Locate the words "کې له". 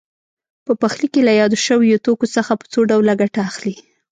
1.13-1.33